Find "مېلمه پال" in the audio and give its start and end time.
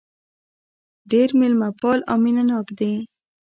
1.39-1.99